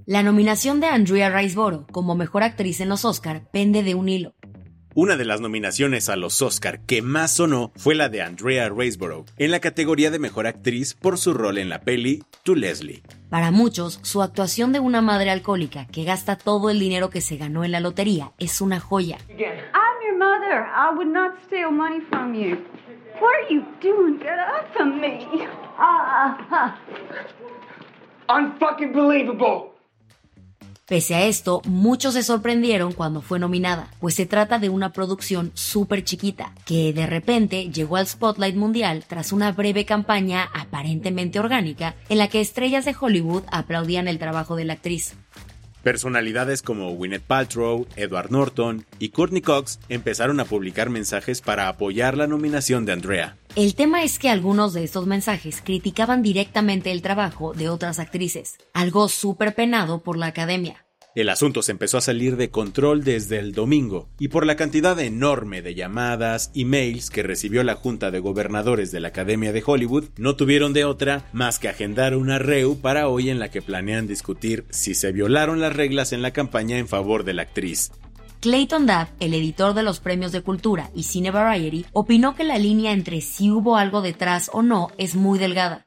La 0.06 0.24
nominación 0.24 0.80
de 0.80 0.88
Andrea 0.88 1.30
Riseborough 1.30 1.92
como 1.92 2.16
mejor 2.16 2.44
actriz 2.44 2.80
en 2.80 2.88
los 2.88 3.04
Oscar 3.04 3.50
pende 3.52 3.84
de 3.84 3.96
un 3.96 4.08
hilo. 4.08 4.34
Una 4.96 5.18
de 5.18 5.26
las 5.26 5.42
nominaciones 5.42 6.08
a 6.08 6.16
los 6.16 6.42
Oscar 6.42 6.80
que 6.86 7.02
más 7.02 7.34
sonó 7.34 7.74
fue 7.76 7.94
la 7.94 8.08
de 8.08 8.22
Andrea 8.22 8.70
Riseborough 8.70 9.26
en 9.38 9.52
la 9.52 9.60
categoría 9.60 10.10
de 10.10 10.20
mejor 10.20 10.48
actriz 10.48 10.94
por 10.94 11.18
su 11.18 11.34
rol 11.34 11.58
en 11.58 11.68
la 11.68 11.82
peli 11.82 12.24
To 12.44 12.56
Leslie. 12.56 13.04
Para 13.30 13.52
muchos, 13.52 14.00
su 14.04 14.22
actuación 14.22 14.72
de 14.72 14.80
una 14.80 15.02
madre 15.02 15.32
alcohólica 15.32 15.88
que 15.88 16.06
gasta 16.06 16.38
todo 16.38 16.70
el 16.70 16.80
dinero 16.80 17.10
que 17.10 17.20
se 17.20 17.36
ganó 17.36 17.66
en 17.66 17.74
la 17.74 17.82
lotería 17.82 18.32
es 18.38 18.62
una 18.62 18.80
joya. 18.80 19.18
Mother. 20.24 20.66
I 20.66 20.96
would 20.96 21.12
not 21.20 21.32
steal 21.46 21.72
money 21.72 22.02
from 22.10 22.34
you. 22.34 22.58
What 23.20 23.34
are 23.40 23.54
you 23.54 23.62
doing? 23.82 24.20
Get 24.20 24.40
off 24.40 24.76
of 24.80 24.88
me. 24.88 25.48
Ah, 25.78 26.78
Unfucking 28.30 28.94
believable. 28.94 29.74
Pese 30.86 31.16
a 31.16 31.26
esto, 31.26 31.62
muchos 31.66 32.14
se 32.14 32.24
sorprendieron 32.24 32.92
cuando 32.92 33.22
fue 33.22 33.40
nominada, 33.40 33.88
pues 34.02 34.16
se 34.16 34.26
trata 34.26 34.60
de 34.60 34.70
una 34.70 34.92
producción 34.92 35.52
súper 35.54 36.04
chiquita, 36.04 36.54
que 36.66 36.92
de 36.92 37.08
repente 37.08 37.72
llegó 37.72 37.96
al 37.96 38.06
spotlight 38.06 38.56
mundial 38.56 39.06
tras 39.08 39.32
una 39.32 39.54
breve 39.54 39.86
campaña 39.86 40.50
aparentemente 40.54 41.40
orgánica 41.40 41.96
en 42.10 42.18
la 42.18 42.28
que 42.28 42.42
estrellas 42.42 42.84
de 42.84 42.96
Hollywood 43.00 43.44
aplaudían 43.50 44.10
el 44.10 44.20
trabajo 44.20 44.58
de 44.58 44.66
la 44.66 44.74
actriz. 44.74 45.16
Personalidades 45.84 46.62
como 46.62 46.96
Gwyneth 46.96 47.24
Paltrow, 47.24 47.86
Edward 47.98 48.32
Norton 48.32 48.86
y 49.00 49.10
Courtney 49.10 49.42
Cox 49.42 49.80
empezaron 49.90 50.40
a 50.40 50.46
publicar 50.46 50.90
mensajes 50.90 51.42
para 51.42 51.68
apoyar 51.68 52.18
la 52.18 52.26
nominación 52.26 52.86
de 52.86 52.94
Andrea. 52.94 53.38
El 53.58 53.76
tema 53.76 54.04
es 54.04 54.18
que 54.18 54.30
algunos 54.30 54.74
de 54.74 54.86
estos 54.86 55.06
mensajes 55.08 55.62
criticaban 55.62 56.24
directamente 56.24 56.92
el 56.92 57.02
trabajo 57.02 57.54
de 57.54 57.68
otras 57.68 58.00
actrices, 58.00 58.58
algo 58.74 59.10
súper 59.10 59.56
penado 59.56 60.02
por 60.02 60.18
la 60.18 60.28
academia. 60.28 60.86
El 61.16 61.30
asunto 61.30 61.62
se 61.62 61.72
empezó 61.72 62.00
a 62.00 62.02
salir 62.02 62.38
de 62.38 62.50
control 62.50 63.04
desde 63.04 63.38
el 63.38 63.52
domingo, 63.52 64.10
y 64.18 64.30
por 64.30 64.48
la 64.48 64.56
cantidad 64.56 65.00
enorme 65.00 65.62
de 65.62 65.76
llamadas 65.76 66.50
y 66.56 66.66
mails 66.66 67.12
que 67.12 67.22
recibió 67.22 67.64
la 67.64 67.76
Junta 67.76 68.10
de 68.10 68.18
Gobernadores 68.18 68.92
de 68.92 69.00
la 69.00 69.10
Academia 69.10 69.54
de 69.54 69.62
Hollywood, 69.64 70.06
no 70.18 70.36
tuvieron 70.36 70.74
de 70.74 70.86
otra 70.86 71.30
más 71.32 71.60
que 71.60 71.70
agendar 71.70 72.16
una 72.16 72.40
REU 72.40 72.80
para 72.80 73.10
hoy 73.10 73.30
en 73.30 73.38
la 73.38 73.52
que 73.52 73.62
planean 73.62 74.08
discutir 74.08 74.66
si 74.72 74.96
se 74.96 75.12
violaron 75.12 75.62
las 75.62 75.76
reglas 75.76 76.14
en 76.14 76.24
la 76.24 76.32
campaña 76.32 76.80
en 76.80 76.88
favor 76.88 77.24
de 77.26 77.36
la 77.36 77.44
actriz. 77.44 77.92
Clayton 78.40 78.88
Dabb, 78.88 79.10
el 79.20 79.36
editor 79.36 79.76
de 79.76 79.84
los 79.84 80.00
premios 80.00 80.32
de 80.32 80.42
cultura 80.42 80.90
y 80.96 81.04
Cine 81.04 81.30
Variety, 81.30 81.86
opinó 81.94 82.36
que 82.36 82.44
la 82.44 82.58
línea 82.58 82.92
entre 82.92 83.22
si 83.22 83.52
hubo 83.52 83.78
algo 83.78 84.02
detrás 84.02 84.50
o 84.52 84.64
no 84.64 84.90
es 84.98 85.14
muy 85.14 85.38
delgada. 85.38 85.86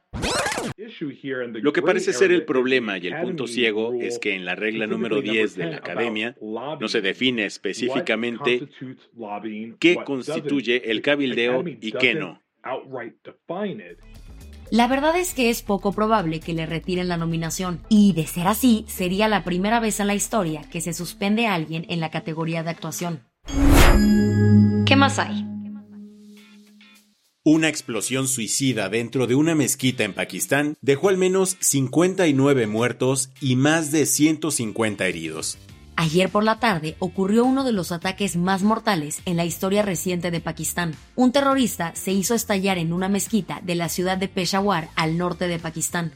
Lo 1.53 1.73
que 1.73 1.81
parece 1.81 2.13
ser 2.13 2.31
el 2.31 2.45
problema 2.45 2.97
y 2.97 3.07
el 3.07 3.19
punto 3.21 3.47
ciego 3.47 3.93
es 3.93 4.19
que 4.19 4.35
en 4.35 4.45
la 4.45 4.55
regla 4.55 4.87
número 4.87 5.21
10 5.21 5.55
de 5.55 5.65
la 5.65 5.77
Academia 5.77 6.35
no 6.41 6.87
se 6.87 7.01
define 7.01 7.45
específicamente 7.45 8.67
qué 9.79 9.97
constituye 10.03 10.91
el 10.91 11.01
cabildeo 11.01 11.63
y 11.67 11.91
qué 11.91 12.15
no. 12.15 12.41
La 14.69 14.87
verdad 14.89 15.17
es 15.17 15.33
que 15.33 15.49
es 15.49 15.61
poco 15.61 15.93
probable 15.93 16.41
que 16.41 16.53
le 16.53 16.65
retiren 16.65 17.07
la 17.07 17.15
nominación, 17.15 17.79
y 17.87 18.11
de 18.11 18.27
ser 18.27 18.47
así, 18.47 18.83
sería 18.87 19.29
la 19.29 19.45
primera 19.45 19.79
vez 19.79 20.01
en 20.01 20.07
la 20.07 20.15
historia 20.15 20.63
que 20.69 20.81
se 20.81 20.91
suspende 20.91 21.47
a 21.47 21.53
alguien 21.53 21.85
en 21.87 22.01
la 22.01 22.11
categoría 22.11 22.63
de 22.63 22.71
actuación. 22.71 23.21
¿Qué 24.85 24.95
más 24.97 25.19
hay? 25.19 25.46
Una 27.49 27.69
explosión 27.69 28.27
suicida 28.27 28.89
dentro 28.89 29.25
de 29.25 29.33
una 29.33 29.55
mezquita 29.55 30.03
en 30.03 30.13
Pakistán 30.13 30.75
dejó 30.81 31.07
al 31.07 31.15
menos 31.15 31.55
59 31.61 32.67
muertos 32.67 33.29
y 33.39 33.55
más 33.55 33.89
de 33.89 34.05
150 34.05 35.07
heridos. 35.07 35.57
Ayer 35.95 36.27
por 36.27 36.43
la 36.43 36.59
tarde 36.59 36.97
ocurrió 36.99 37.45
uno 37.45 37.63
de 37.63 37.71
los 37.71 37.93
ataques 37.93 38.35
más 38.35 38.63
mortales 38.63 39.21
en 39.23 39.37
la 39.37 39.45
historia 39.45 39.81
reciente 39.81 40.29
de 40.29 40.41
Pakistán. 40.41 40.93
Un 41.15 41.31
terrorista 41.31 41.95
se 41.95 42.11
hizo 42.11 42.35
estallar 42.35 42.77
en 42.77 42.91
una 42.91 43.07
mezquita 43.07 43.61
de 43.63 43.75
la 43.75 43.87
ciudad 43.87 44.17
de 44.17 44.27
Peshawar, 44.27 44.89
al 44.97 45.17
norte 45.17 45.47
de 45.47 45.57
Pakistán. 45.57 46.11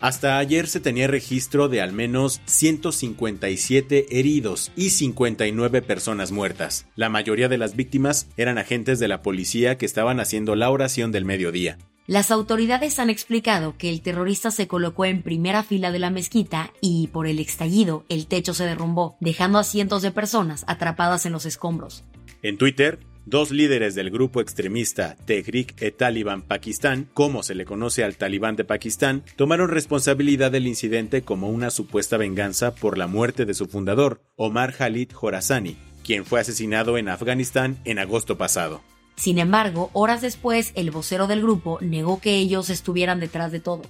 Hasta 0.00 0.38
ayer 0.38 0.68
se 0.68 0.80
tenía 0.80 1.06
registro 1.06 1.68
de 1.68 1.80
al 1.80 1.92
menos 1.92 2.40
157 2.44 4.18
heridos 4.18 4.70
y 4.76 4.90
59 4.90 5.82
personas 5.82 6.32
muertas. 6.32 6.86
La 6.96 7.08
mayoría 7.08 7.48
de 7.48 7.58
las 7.58 7.76
víctimas 7.76 8.28
eran 8.36 8.58
agentes 8.58 8.98
de 8.98 9.08
la 9.08 9.22
policía 9.22 9.78
que 9.78 9.86
estaban 9.86 10.20
haciendo 10.20 10.54
la 10.54 10.70
oración 10.70 11.12
del 11.12 11.24
mediodía. 11.24 11.78
Las 12.06 12.30
autoridades 12.30 13.00
han 13.00 13.10
explicado 13.10 13.76
que 13.76 13.90
el 13.90 14.00
terrorista 14.00 14.52
se 14.52 14.68
colocó 14.68 15.06
en 15.06 15.22
primera 15.22 15.64
fila 15.64 15.90
de 15.90 15.98
la 15.98 16.10
mezquita 16.10 16.72
y, 16.80 17.08
por 17.08 17.26
el 17.26 17.40
estallido, 17.40 18.04
el 18.08 18.28
techo 18.28 18.54
se 18.54 18.64
derrumbó, 18.64 19.16
dejando 19.20 19.58
a 19.58 19.64
cientos 19.64 20.02
de 20.02 20.12
personas 20.12 20.64
atrapadas 20.68 21.26
en 21.26 21.32
los 21.32 21.46
escombros. 21.46 22.04
En 22.42 22.58
Twitter, 22.58 23.00
dos 23.26 23.50
líderes 23.50 23.94
del 23.96 24.10
grupo 24.10 24.40
extremista 24.40 25.16
Tehrik-e-Taliban 25.26 26.42
Pakistán, 26.42 27.08
como 27.12 27.42
se 27.42 27.56
le 27.56 27.64
conoce 27.64 28.04
al 28.04 28.16
Talibán 28.16 28.56
de 28.56 28.64
Pakistán, 28.64 29.24
tomaron 29.34 29.68
responsabilidad 29.68 30.52
del 30.52 30.66
incidente 30.66 31.22
como 31.22 31.50
una 31.50 31.70
supuesta 31.70 32.16
venganza 32.16 32.74
por 32.74 32.96
la 32.96 33.08
muerte 33.08 33.44
de 33.44 33.54
su 33.54 33.66
fundador, 33.66 34.22
Omar 34.36 34.72
Khalid 34.72 35.10
Khorazani, 35.10 35.76
quien 36.04 36.24
fue 36.24 36.40
asesinado 36.40 36.96
en 36.96 37.08
Afganistán 37.08 37.78
en 37.84 37.98
agosto 37.98 38.38
pasado. 38.38 38.80
Sin 39.16 39.38
embargo, 39.38 39.90
horas 39.92 40.20
después, 40.20 40.72
el 40.76 40.90
vocero 40.90 41.26
del 41.26 41.42
grupo 41.42 41.78
negó 41.80 42.20
que 42.20 42.36
ellos 42.36 42.70
estuvieran 42.70 43.18
detrás 43.18 43.50
de 43.50 43.60
todo. 43.60 43.82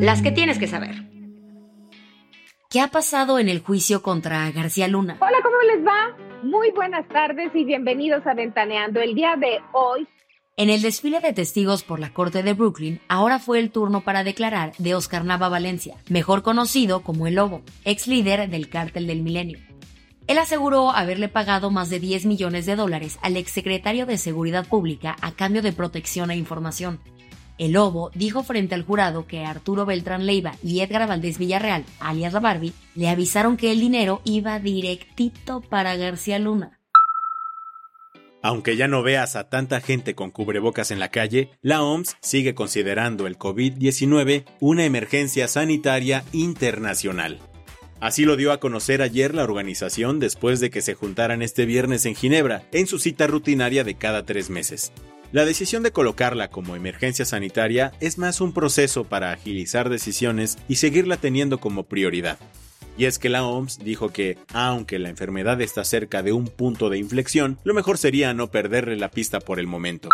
Las 0.00 0.22
que 0.22 0.32
tienes 0.32 0.58
que 0.58 0.68
saber. 0.68 1.06
¿Qué 2.68 2.80
ha 2.80 2.88
pasado 2.88 3.38
en 3.38 3.48
el 3.48 3.60
juicio 3.60 4.02
contra 4.02 4.50
García 4.50 4.88
Luna? 4.88 5.16
Hola, 5.20 5.38
¿cómo 5.42 5.56
les 5.72 5.86
va? 5.86 6.25
Muy 6.46 6.70
buenas 6.70 7.08
tardes 7.08 7.50
y 7.54 7.64
bienvenidos 7.64 8.24
a 8.24 8.32
Ventaneando. 8.32 9.00
El 9.00 9.16
día 9.16 9.34
de 9.34 9.58
hoy 9.72 10.06
En 10.56 10.70
el 10.70 10.80
desfile 10.80 11.18
de 11.18 11.32
testigos 11.32 11.82
por 11.82 11.98
la 11.98 12.12
Corte 12.12 12.44
de 12.44 12.52
Brooklyn, 12.52 13.00
ahora 13.08 13.40
fue 13.40 13.58
el 13.58 13.72
turno 13.72 14.02
para 14.02 14.22
declarar 14.22 14.72
de 14.78 14.94
Oscar 14.94 15.24
Nava 15.24 15.48
Valencia, 15.48 15.96
mejor 16.08 16.44
conocido 16.44 17.02
como 17.02 17.26
El 17.26 17.34
Lobo, 17.34 17.62
ex 17.84 18.06
líder 18.06 18.48
del 18.48 18.68
Cártel 18.68 19.08
del 19.08 19.22
Milenio. 19.22 19.58
Él 20.28 20.38
aseguró 20.38 20.92
haberle 20.92 21.28
pagado 21.28 21.72
más 21.72 21.90
de 21.90 21.98
10 21.98 22.26
millones 22.26 22.64
de 22.64 22.76
dólares 22.76 23.18
al 23.22 23.36
exsecretario 23.36 24.06
de 24.06 24.16
Seguridad 24.16 24.68
Pública 24.68 25.16
a 25.22 25.32
cambio 25.32 25.62
de 25.62 25.72
protección 25.72 26.30
e 26.30 26.36
información. 26.36 27.00
El 27.58 27.72
Lobo 27.72 28.10
dijo 28.14 28.42
frente 28.42 28.74
al 28.74 28.84
jurado 28.84 29.26
que 29.26 29.44
Arturo 29.44 29.86
Beltrán 29.86 30.26
Leiva 30.26 30.54
y 30.62 30.80
Edgar 30.80 31.08
Valdés 31.08 31.38
Villarreal, 31.38 31.84
alias 32.00 32.34
la 32.34 32.40
Barbie, 32.40 32.74
le 32.94 33.08
avisaron 33.08 33.56
que 33.56 33.72
el 33.72 33.80
dinero 33.80 34.20
iba 34.24 34.58
directito 34.58 35.62
para 35.62 35.96
García 35.96 36.38
Luna. 36.38 36.78
Aunque 38.42 38.76
ya 38.76 38.86
no 38.86 39.02
veas 39.02 39.34
a 39.34 39.48
tanta 39.48 39.80
gente 39.80 40.14
con 40.14 40.30
cubrebocas 40.30 40.90
en 40.90 41.00
la 41.00 41.08
calle, 41.08 41.50
la 41.62 41.82
OMS 41.82 42.16
sigue 42.20 42.54
considerando 42.54 43.26
el 43.26 43.38
COVID-19 43.38 44.44
una 44.60 44.84
emergencia 44.84 45.48
sanitaria 45.48 46.24
internacional. 46.32 47.40
Así 47.98 48.26
lo 48.26 48.36
dio 48.36 48.52
a 48.52 48.60
conocer 48.60 49.00
ayer 49.00 49.34
la 49.34 49.42
organización 49.42 50.20
después 50.20 50.60
de 50.60 50.70
que 50.70 50.82
se 50.82 50.94
juntaran 50.94 51.40
este 51.40 51.64
viernes 51.64 52.04
en 52.04 52.14
Ginebra, 52.14 52.68
en 52.72 52.86
su 52.86 52.98
cita 52.98 53.26
rutinaria 53.26 53.82
de 53.82 53.94
cada 53.94 54.24
tres 54.24 54.50
meses. 54.50 54.92
La 55.32 55.44
decisión 55.44 55.82
de 55.82 55.90
colocarla 55.90 56.50
como 56.50 56.76
emergencia 56.76 57.24
sanitaria 57.24 57.92
es 58.00 58.16
más 58.16 58.40
un 58.40 58.52
proceso 58.52 59.04
para 59.04 59.32
agilizar 59.32 59.90
decisiones 59.90 60.56
y 60.68 60.76
seguirla 60.76 61.16
teniendo 61.16 61.58
como 61.58 61.82
prioridad. 61.82 62.38
Y 62.96 63.04
es 63.04 63.18
que 63.18 63.28
la 63.28 63.44
OMS 63.44 63.78
dijo 63.80 64.10
que, 64.10 64.38
aunque 64.54 64.98
la 64.98 65.10
enfermedad 65.10 65.60
está 65.60 65.84
cerca 65.84 66.22
de 66.22 66.32
un 66.32 66.46
punto 66.46 66.88
de 66.88 66.98
inflexión, 66.98 67.58
lo 67.64 67.74
mejor 67.74 67.98
sería 67.98 68.32
no 68.34 68.50
perderle 68.50 68.96
la 68.96 69.10
pista 69.10 69.40
por 69.40 69.58
el 69.58 69.66
momento. 69.66 70.08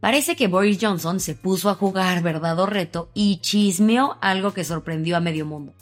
Parece 0.00 0.36
que 0.36 0.48
Boris 0.48 0.78
Johnson 0.80 1.20
se 1.20 1.34
puso 1.34 1.68
a 1.68 1.74
jugar 1.74 2.22
verdad 2.22 2.58
o 2.58 2.66
reto 2.66 3.10
y 3.14 3.40
chismeó 3.40 4.16
algo 4.20 4.52
que 4.52 4.64
sorprendió 4.64 5.16
a 5.16 5.20
medio 5.20 5.46
mundo. 5.46 5.74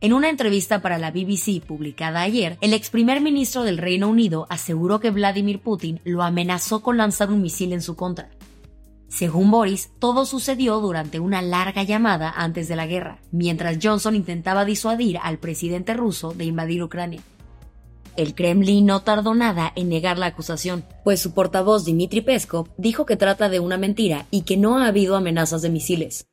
En 0.00 0.12
una 0.12 0.30
entrevista 0.30 0.80
para 0.80 0.96
la 0.96 1.10
BBC 1.10 1.60
publicada 1.60 2.22
ayer, 2.22 2.56
el 2.60 2.72
ex 2.72 2.88
primer 2.88 3.20
ministro 3.20 3.64
del 3.64 3.78
Reino 3.78 4.08
Unido 4.08 4.46
aseguró 4.48 5.00
que 5.00 5.10
Vladimir 5.10 5.58
Putin 5.60 6.00
lo 6.04 6.22
amenazó 6.22 6.84
con 6.84 6.96
lanzar 6.96 7.32
un 7.32 7.42
misil 7.42 7.72
en 7.72 7.82
su 7.82 7.96
contra. 7.96 8.30
Según 9.08 9.50
Boris, 9.50 9.90
todo 9.98 10.24
sucedió 10.24 10.78
durante 10.78 11.18
una 11.18 11.42
larga 11.42 11.82
llamada 11.82 12.32
antes 12.36 12.68
de 12.68 12.76
la 12.76 12.86
guerra, 12.86 13.18
mientras 13.32 13.78
Johnson 13.82 14.14
intentaba 14.14 14.64
disuadir 14.64 15.18
al 15.20 15.38
presidente 15.38 15.94
ruso 15.94 16.32
de 16.32 16.44
invadir 16.44 16.80
Ucrania. 16.84 17.22
El 18.16 18.36
Kremlin 18.36 18.86
no 18.86 19.00
tardó 19.02 19.34
nada 19.34 19.72
en 19.74 19.88
negar 19.88 20.16
la 20.16 20.26
acusación, 20.26 20.84
pues 21.02 21.20
su 21.20 21.34
portavoz 21.34 21.84
Dmitry 21.86 22.20
Peskov 22.20 22.68
dijo 22.76 23.04
que 23.04 23.16
trata 23.16 23.48
de 23.48 23.58
una 23.58 23.78
mentira 23.78 24.26
y 24.30 24.42
que 24.42 24.56
no 24.56 24.78
ha 24.78 24.86
habido 24.86 25.16
amenazas 25.16 25.60
de 25.62 25.70
misiles. 25.70 26.28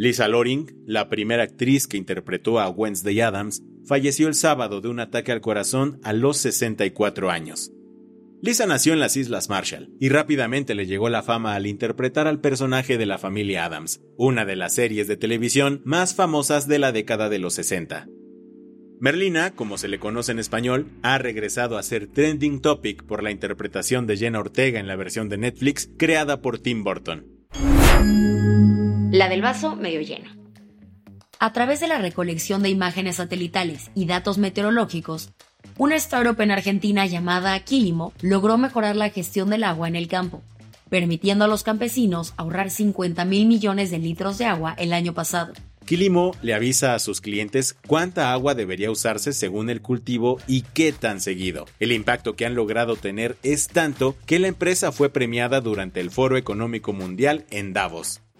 Lisa 0.00 0.28
Loring, 0.28 0.82
la 0.86 1.10
primera 1.10 1.42
actriz 1.42 1.86
que 1.86 1.98
interpretó 1.98 2.58
a 2.58 2.70
Wednesday 2.70 3.20
Adams, 3.20 3.62
falleció 3.84 4.28
el 4.28 4.34
sábado 4.34 4.80
de 4.80 4.88
un 4.88 4.98
ataque 4.98 5.30
al 5.30 5.42
corazón 5.42 6.00
a 6.02 6.14
los 6.14 6.38
64 6.38 7.30
años. 7.30 7.70
Lisa 8.40 8.64
nació 8.64 8.94
en 8.94 9.00
las 9.00 9.18
Islas 9.18 9.50
Marshall 9.50 9.90
y 10.00 10.08
rápidamente 10.08 10.74
le 10.74 10.86
llegó 10.86 11.10
la 11.10 11.22
fama 11.22 11.54
al 11.54 11.66
interpretar 11.66 12.26
al 12.28 12.40
personaje 12.40 12.96
de 12.96 13.04
la 13.04 13.18
familia 13.18 13.66
Adams, 13.66 14.00
una 14.16 14.46
de 14.46 14.56
las 14.56 14.74
series 14.74 15.06
de 15.06 15.18
televisión 15.18 15.82
más 15.84 16.14
famosas 16.14 16.66
de 16.66 16.78
la 16.78 16.92
década 16.92 17.28
de 17.28 17.38
los 17.38 17.52
60. 17.52 18.08
Merlina, 19.00 19.54
como 19.54 19.76
se 19.76 19.88
le 19.88 19.98
conoce 19.98 20.32
en 20.32 20.38
español, 20.38 20.86
ha 21.02 21.18
regresado 21.18 21.76
a 21.76 21.82
ser 21.82 22.06
trending 22.06 22.62
topic 22.62 23.04
por 23.04 23.22
la 23.22 23.32
interpretación 23.32 24.06
de 24.06 24.16
Jenna 24.16 24.40
Ortega 24.40 24.80
en 24.80 24.86
la 24.86 24.96
versión 24.96 25.28
de 25.28 25.36
Netflix 25.36 25.90
creada 25.98 26.40
por 26.40 26.58
Tim 26.58 26.84
Burton. 26.84 27.39
La 29.12 29.28
del 29.28 29.42
vaso 29.42 29.74
medio 29.74 30.00
lleno. 30.02 30.30
A 31.40 31.52
través 31.52 31.80
de 31.80 31.88
la 31.88 31.98
recolección 31.98 32.62
de 32.62 32.68
imágenes 32.68 33.16
satelitales 33.16 33.90
y 33.96 34.06
datos 34.06 34.38
meteorológicos, 34.38 35.30
una 35.78 35.96
startup 35.96 36.40
en 36.40 36.52
Argentina 36.52 37.06
llamada 37.06 37.58
Quilimo 37.58 38.12
logró 38.20 38.56
mejorar 38.56 38.94
la 38.94 39.10
gestión 39.10 39.50
del 39.50 39.64
agua 39.64 39.88
en 39.88 39.96
el 39.96 40.06
campo, 40.06 40.42
permitiendo 40.90 41.44
a 41.44 41.48
los 41.48 41.64
campesinos 41.64 42.34
ahorrar 42.36 42.70
50 42.70 43.24
mil 43.24 43.46
millones 43.48 43.90
de 43.90 43.98
litros 43.98 44.38
de 44.38 44.44
agua 44.44 44.76
el 44.78 44.92
año 44.92 45.12
pasado. 45.12 45.54
Quilimo 45.86 46.36
le 46.40 46.54
avisa 46.54 46.94
a 46.94 47.00
sus 47.00 47.20
clientes 47.20 47.76
cuánta 47.88 48.32
agua 48.32 48.54
debería 48.54 48.92
usarse 48.92 49.32
según 49.32 49.70
el 49.70 49.82
cultivo 49.82 50.38
y 50.46 50.62
qué 50.62 50.92
tan 50.92 51.20
seguido. 51.20 51.66
El 51.80 51.90
impacto 51.90 52.36
que 52.36 52.46
han 52.46 52.54
logrado 52.54 52.94
tener 52.94 53.36
es 53.42 53.66
tanto 53.66 54.14
que 54.24 54.38
la 54.38 54.46
empresa 54.46 54.92
fue 54.92 55.08
premiada 55.08 55.60
durante 55.60 55.98
el 55.98 56.12
Foro 56.12 56.36
Económico 56.36 56.92
Mundial 56.92 57.44
en 57.50 57.72
Davos. 57.72 58.20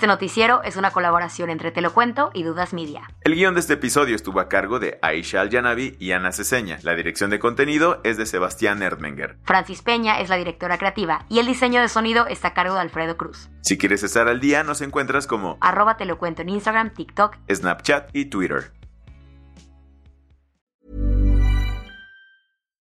Este 0.00 0.06
noticiero 0.06 0.62
es 0.62 0.76
una 0.76 0.92
colaboración 0.92 1.50
entre 1.50 1.72
Te 1.72 1.82
lo 1.82 1.92
cuento 1.92 2.30
y 2.32 2.42
Dudas 2.42 2.72
Media. 2.72 3.02
El 3.20 3.34
guion 3.34 3.52
de 3.52 3.60
este 3.60 3.74
episodio 3.74 4.16
estuvo 4.16 4.40
a 4.40 4.48
cargo 4.48 4.78
de 4.78 4.98
Aisha 5.02 5.42
Al-Janabi 5.42 5.98
y 6.00 6.12
Ana 6.12 6.32
Ceseña. 6.32 6.78
La 6.80 6.94
dirección 6.94 7.28
de 7.28 7.38
contenido 7.38 8.00
es 8.02 8.16
de 8.16 8.24
Sebastián 8.24 8.82
Erdmenger. 8.82 9.36
Francis 9.44 9.82
Peña 9.82 10.20
es 10.20 10.30
la 10.30 10.38
directora 10.38 10.78
creativa 10.78 11.26
y 11.28 11.38
el 11.38 11.44
diseño 11.44 11.82
de 11.82 11.88
sonido 11.90 12.26
está 12.28 12.48
a 12.48 12.54
cargo 12.54 12.76
de 12.76 12.80
Alfredo 12.80 13.18
Cruz. 13.18 13.50
Si 13.60 13.76
quieres 13.76 14.02
estar 14.02 14.26
al 14.26 14.40
día, 14.40 14.64
nos 14.64 14.80
encuentras 14.80 15.26
como 15.26 15.58
arroba 15.60 15.98
Te 15.98 16.06
lo 16.06 16.16
cuento 16.16 16.40
en 16.40 16.48
Instagram, 16.48 16.94
TikTok, 16.94 17.36
Snapchat 17.52 18.08
y 18.14 18.24
Twitter. 18.24 18.72